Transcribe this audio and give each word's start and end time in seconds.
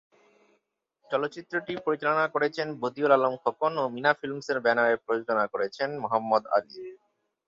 চলচ্চিত্রটি 1.05 1.73
পরিচালনা 1.85 2.25
করেছেন 2.35 2.67
বদিউল 2.81 3.11
আলম 3.17 3.33
খোকন 3.43 3.73
ও 3.77 3.85
মিনা 3.95 4.11
ফিল্মসের 4.19 4.57
ব্যানারে 4.65 4.95
প্রযোজনা 5.05 5.45
করেছেন 5.53 5.89
মোহাম্মদ 6.03 6.43
আলী। 6.55 6.85